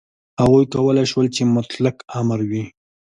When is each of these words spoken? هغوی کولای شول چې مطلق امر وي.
هغوی 0.41 0.65
کولای 0.73 1.05
شول 1.11 1.27
چې 1.35 1.41
مطلق 1.55 1.95
امر 2.19 2.39
وي. 2.49 2.63